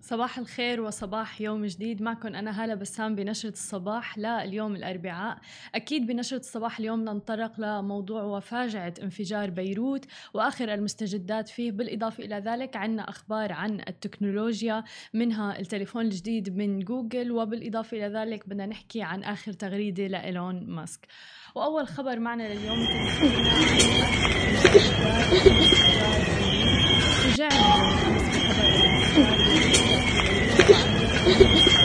[0.00, 2.02] صباح الخير وصباح يوم جديد.
[2.02, 5.38] معكم أنا هالة بسام بنشرة الصباح لليوم الأربعاء.
[5.74, 12.76] أكيد بنشرة الصباح اليوم ننطلق لموضوع وفاجعة انفجار بيروت وآخر المستجدات فيه بالإضافة إلى ذلك
[12.76, 14.84] عنا أخبار عن التكنولوجيا
[15.14, 21.06] منها التليفون الجديد من جوجل وبالإضافة إلى ذلك بدنا نحكي عن آخر تغريدة لإيلون ماسك.
[21.54, 22.78] وأول خبر معنا لليوم
[28.14, 29.16] مثل Thank
[31.70, 31.79] you.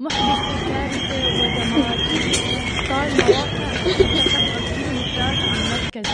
[0.00, 2.50] محدثة كارثة ودمار كبير
[2.88, 6.10] طال مواقع حتى تبعد كيلومترات عن مركز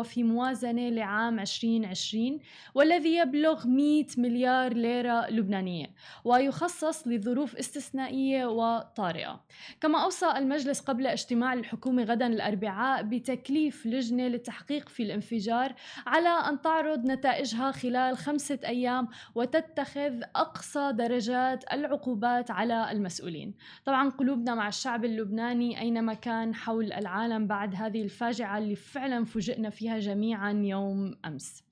[0.00, 2.38] وفي موازنة لعام 2020
[2.74, 5.86] والذي يبلغ 100 مليار ليرة لبنانية
[6.24, 9.40] ويخصص لظروف استثنائية وطارئة.
[9.80, 15.74] كما أوصى المجلس قبل اجتماع الحكومة غدا الأربعاء بتكليف لجنة للتحقيق في الانفجار
[16.06, 23.54] على أن تعرض نتائجها خلال خمسة أيام وتتخذ أقصى درجات العقوبات على المسؤولين.
[23.84, 29.70] طبعا قلوبنا مع الشعب اللبناني أينما كان حول العالم بعد هذه الفاجعة اللي فعلا فوجئنا
[29.70, 31.69] فيها جميعا يوم أمس.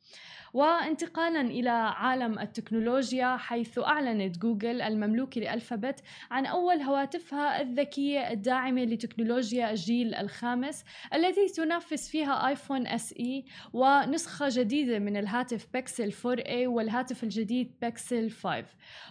[0.55, 6.01] وانتقالا إلى عالم التكنولوجيا حيث أعلنت جوجل المملوكه لالفابت
[6.31, 14.47] عن أول هواتفها الذكيه الداعمه لتكنولوجيا الجيل الخامس التي تنافس فيها آيفون إس إي ونسخة
[14.51, 18.65] جديدة من الهاتف بيكسل 4a والهاتف الجديد بيكسل 5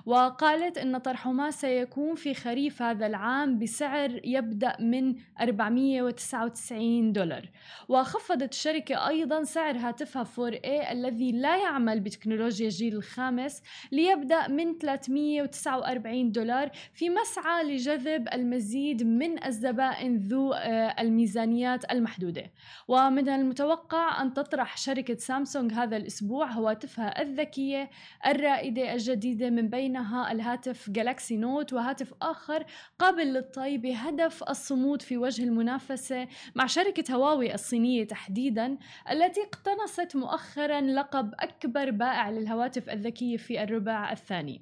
[0.05, 7.49] وقالت إن طرحهما سيكون في خريف هذا العام بسعر يبدأ من 499 دولار.
[7.87, 16.31] وخفضت الشركة أيضا سعر هاتفها 4a الذي لا يعمل بتكنولوجيا الجيل الخامس ليبدأ من 349
[16.31, 20.53] دولار في مسعى لجذب المزيد من الزبائن ذو
[20.99, 22.51] الميزانيات المحدودة.
[22.87, 27.89] ومن المتوقع أن تطرح شركة سامسونج هذا الأسبوع هواتفها الذكية
[28.27, 32.63] الرائدة الجديدة من بينها الهاتف جالاكسي نوت وهاتف آخر
[32.99, 38.77] قابل للطي بهدف الصمود في وجه المنافسة مع شركة هواوي الصينية تحديدا
[39.11, 44.61] التي اقتنصت مؤخرا لقب لقب أكبر بائع للهواتف الذكية في الربع الثاني.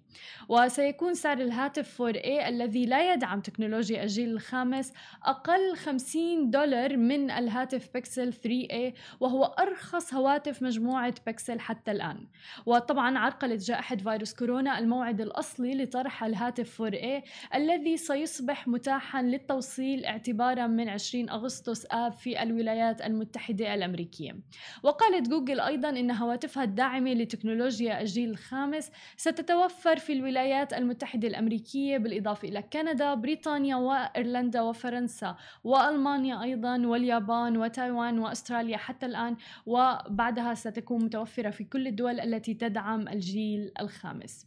[0.50, 4.94] وسيكون سعر الهاتف 4A الذي لا يدعم تكنولوجيا الجيل الخامس
[5.24, 12.28] أقل 50 دولار من الهاتف بيكسل 3A وهو أرخص هواتف مجموعة بيكسل حتى الآن.
[12.66, 17.24] وطبعا عرقلت جائحة فيروس كورونا الموعد الأصلي لطرح الهاتف 4A
[17.56, 24.36] الذي سيصبح متاحا للتوصيل اعتبارا من 20 أغسطس آب في الولايات المتحدة الأمريكية.
[24.84, 26.12] وقالت جوجل أيضا إن
[26.46, 34.62] هواتفها الداعمة لتكنولوجيا الجيل الخامس ستتوفر في الولايات المتحدة الأمريكية بالإضافة إلى كندا بريطانيا وإيرلندا
[34.62, 42.54] وفرنسا وألمانيا أيضا واليابان وتايوان وأستراليا حتى الآن وبعدها ستكون متوفرة في كل الدول التي
[42.54, 44.46] تدعم الجيل الخامس.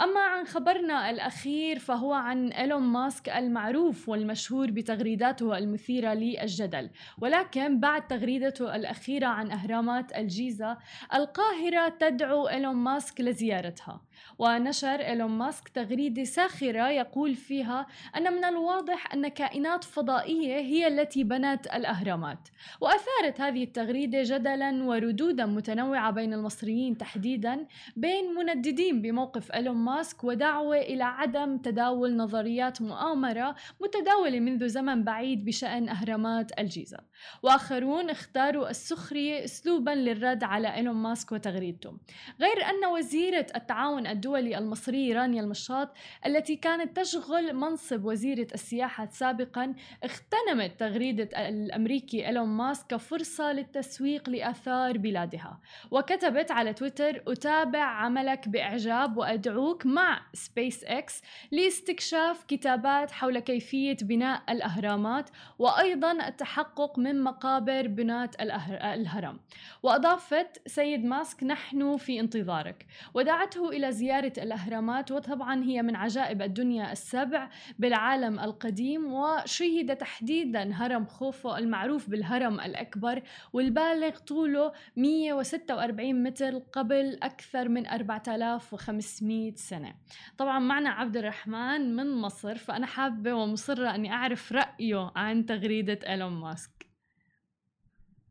[0.00, 6.90] أما عن خبرنا الأخير فهو عن إيلون ماسك المعروف والمشهور بتغريداته المثيرة للجدل
[7.20, 10.78] ولكن بعد تغريدته الأخيرة عن أهرامات الجيزة
[11.14, 14.00] القاهرة تدعو إيلون ماسك لزيارتها.
[14.38, 17.86] ونشر إيلون ماسك تغريدة ساخرة يقول فيها
[18.16, 22.48] أن من الواضح أن كائنات فضائية هي التي بنت الأهرامات.
[22.80, 27.66] وأثارت هذه التغريدة جدلا وردودا متنوعة بين المصريين تحديدا
[27.96, 35.44] بين منددين بموقف إيلون ماسك ودعوة إلى عدم تداول نظريات مؤامرة متداولة منذ زمن بعيد
[35.44, 36.98] بشأن أهرامات الجيزة.
[37.42, 41.98] وآخرون اختاروا السخرية أسلوبا للرد على إيلون ماسك وتغريدته.
[42.40, 45.88] غير أن وزيرة التعاون الدولي المصري رانيا المشاط
[46.26, 49.74] التي كانت تشغل منصب وزيرة السياحة سابقا
[50.04, 55.60] اغتنمت تغريدة الأمريكي إيلون ماسك كفرصة للتسويق لآثار بلادها.
[55.90, 64.42] وكتبت على تويتر أتابع عملك بإعجاب وأدعوك مع سبيس إكس لاستكشاف كتابات حول كيفية بناء
[64.48, 69.40] الأهرامات وأيضا التحقق من مقابر بناة الهرم.
[69.82, 72.86] وأضافت سيد ماسك نحن في انتظارك.
[73.14, 77.48] ودعته إلى زيارة الأهرامات وطبعا هي من عجائب الدنيا السبع
[77.78, 83.22] بالعالم القديم وشيد تحديدا هرم خوفو المعروف بالهرم الأكبر
[83.52, 89.94] والبالغ طوله 146 متر قبل أكثر من 4500 سنة.
[90.38, 96.32] طبعا معنا عبد الرحمن من مصر فأنا حابة ومصرة أني أعرف رأيه عن تغريدة إيلون
[96.32, 96.86] ماسك.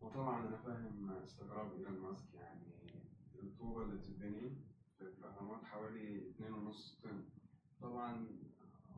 [0.01, 2.61] وطبعا أنا فاهم استغراب إيلون ماسك يعني
[3.43, 4.49] الطوبة اللي تتبني
[4.97, 7.23] في الأهرامات حوالي اتنين ونص طن.
[7.81, 8.27] طبعا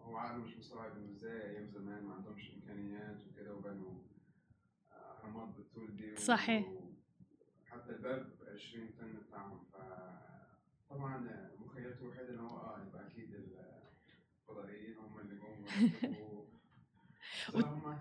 [0.01, 3.93] هو عقله مش مستوعب إنه إزاي أيام زمان ما عندهمش إمكانيات وكده وبنوا
[4.91, 6.65] أهرامات بالطول دي صحيح.
[7.65, 9.75] حتى الباب 20 طن بتاعهم ف
[10.89, 11.17] طبعا
[11.65, 13.33] مخيلته الوحيدة إن هو آه يبقى أكيد
[14.49, 15.65] الفضائيين هم اللي جم
[17.55, 17.95] هم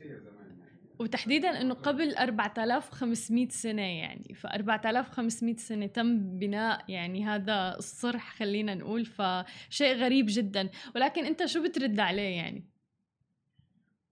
[0.00, 0.94] زمان يعني.
[0.98, 4.34] وتحديدا إنه قبل 4500 سنة يعني.
[4.34, 9.04] ف 4500 سنة تم بناء يعني هذا الصرح خلينا نقول.
[9.06, 10.70] فشيء غريب جدا.
[10.94, 12.70] ولكن أنت شو بترد عليه يعني؟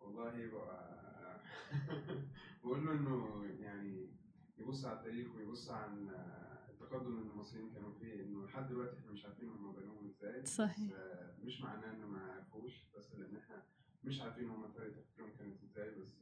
[0.00, 0.50] والله
[2.64, 4.08] بقول له إنه يعني
[4.58, 6.08] يبص على التاريخ ويبص عن
[6.94, 10.92] التقدم اللي المصريين كانوا فيه إنه لحد دلوقتي إحنا مش عارفين هم بنوهم إزاي صحيح.
[10.92, 13.62] بس مش معناه إنه ما يعرفوش بس لأن إحنا
[14.04, 16.21] مش عارفين هم طريقة تفكيرهم كانت إزاي بس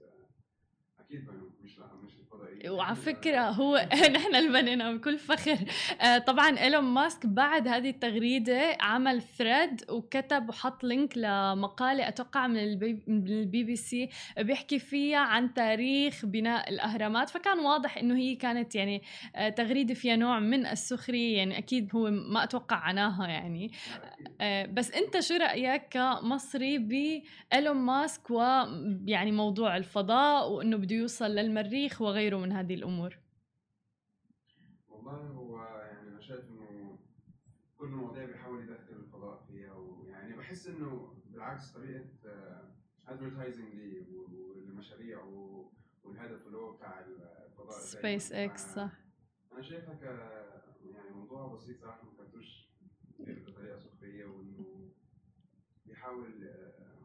[1.06, 1.70] أكيد بنوا مش
[2.04, 5.58] مش الفضائيين وعلى فكرة هو نحن اللي بنينا بكل فخر.
[6.00, 12.56] آه طبعا إيلون ماسك بعد هذه التغريدة عمل thread وكتب وحط link لمقالة أتوقع من
[12.56, 17.30] البي, من البي بي سي بيحكي فيها عن تاريخ بناء الأهرامات.
[17.30, 19.02] فكان واضح إنه هي كانت يعني
[19.36, 23.70] آه تغريدة فيها نوع من السخرية يعني أكيد هو ما أتوقع عناها يعني.
[24.40, 32.02] آه بس أنت شو رأيك كمصري بإيلون ماسك ويعني موضوع الفضاء وإنه بده يوصل للمريخ
[32.02, 33.18] وغيره من هذه الأمور.
[34.88, 36.98] والله هو يعني أنا شايف إنه
[37.78, 42.04] كل مواضيع بيحاول يدخل الفضاء فيها ويعني بحس إنه بالعكس طريقة
[43.08, 45.22] advertising ليه والمشاريع
[46.04, 48.90] والهدف اللي هو بتاع الفضاء سبيس إكس صح.
[49.52, 50.02] أنا شايفها ك
[50.94, 52.68] يعني موضوع بسيط صراحة ما خدتوش
[53.18, 54.90] بطريقة سخرية وإنه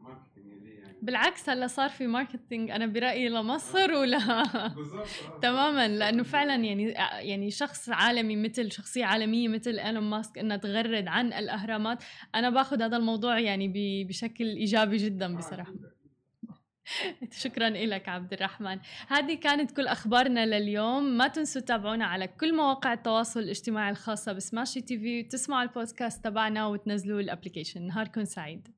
[0.06, 0.96] marketing ليه يعني.
[1.02, 4.18] بالعكس هلا صار في marketing أنا برأيي لمصر ولا
[4.76, 5.06] بالظبط
[5.42, 5.88] تماما.
[5.88, 6.90] لأنه فعلا يعني
[7.28, 12.04] يعني شخص عالمي مثل شخصية عالمية مثل إيلون ماسك إنها تغرد عن الأهرامات.
[12.34, 13.72] أنا باخذ هذا الموضوع يعني
[14.04, 15.74] بشكل إيجابي جدا بصراحة.
[17.44, 18.78] شكرا لك عبد الرحمن.
[19.08, 21.04] هذه كانت كل أخبارنا لليوم.
[21.04, 26.66] ما تنسوا تتابعونا على كل مواقع التواصل الاجتماعي الخاصة بسماشي تي في وتسمعوا البودكاست تبعنا
[26.66, 27.86] وتنزلوا ال application.
[27.86, 28.75] نهاركم سعيد.